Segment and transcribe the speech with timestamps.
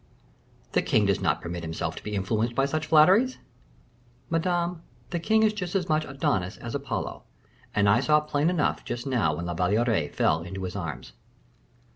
[0.71, 3.37] "The king does not permit himself to be influenced by such flatteries."
[4.31, 4.81] "Madame,
[5.11, 7.21] the king is just as much Adonis as Apollo;
[7.75, 11.13] and I saw plain enough just now when La Valliere fell into his arms."